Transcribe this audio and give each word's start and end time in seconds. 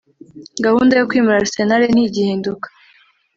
Gahunda 0.65 0.93
yo 0.95 1.07
kwimura 1.09 1.37
Arsenal 1.43 1.81
ntigihinduka 1.93 2.67